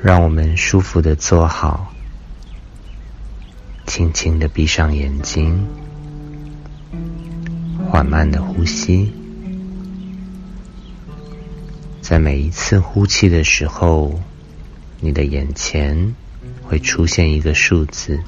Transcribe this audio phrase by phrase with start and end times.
[0.00, 1.92] 让我们舒服的坐好，
[3.86, 5.66] 轻轻的闭上眼睛，
[7.90, 9.12] 缓慢的呼吸。
[12.00, 14.18] 在每一次呼气的时候，
[15.00, 16.14] 你的眼前
[16.62, 18.18] 会出现一个数字，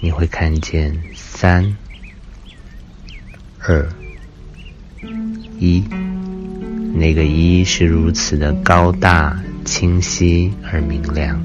[0.00, 1.76] 你会看见三、
[3.60, 3.88] 二、
[5.58, 5.84] 一。
[6.94, 11.38] 那个一是如此的高大、清晰而明亮。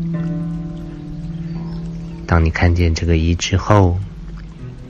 [2.26, 4.00] 当你看见这个一之后，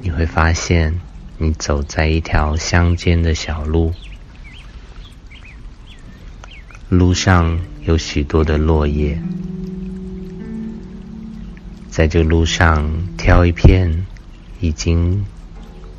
[0.02, 1.02] 你会发现
[1.40, 3.92] 你走在一条乡间的小路。
[6.90, 9.20] 路上有许多的落叶，
[11.90, 14.06] 在这路上挑一片
[14.62, 15.26] 已经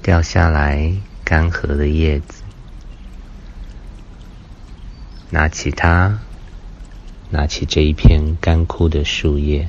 [0.00, 0.94] 掉下来
[1.24, 2.44] 干涸的叶子，
[5.30, 6.20] 拿起它，
[7.34, 9.68] 拿起这一片干枯的树叶，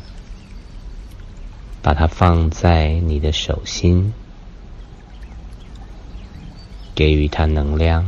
[1.81, 4.13] 把它放在你的手心，
[6.93, 8.05] 给予它能量。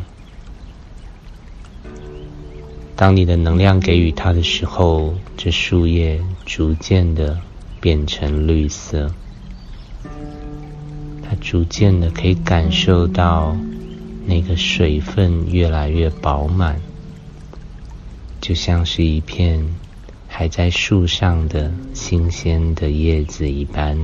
[2.96, 7.40] 当你的能量给予它的时候，这树叶逐渐的
[7.82, 9.12] 变成绿色，
[11.24, 13.58] 它逐渐的可以感受到
[14.28, 16.80] 那个水分越来越饱满，
[18.48, 19.62] 就像是一片
[20.26, 24.00] 还在树上的新鲜的叶子一般，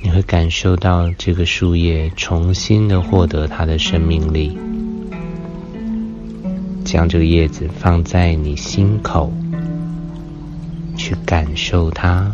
[0.00, 4.56] 你会感受到这个树叶重新的获得它的生命力。
[6.84, 9.32] 将这个叶子放在你心口，
[10.96, 12.32] 去感受它，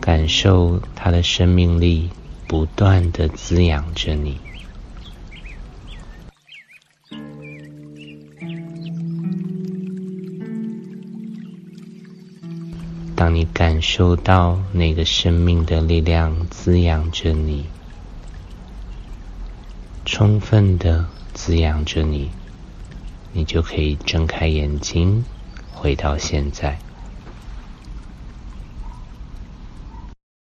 [0.00, 2.10] 感受它的生命力
[2.48, 4.36] 不断的滋养着你。
[13.18, 17.64] 当你感受到那个生命的力量滋养着你，
[20.04, 22.30] 充分的滋养着你。
[23.32, 25.24] 你就可以睁开眼睛，
[25.74, 26.78] 回到现在。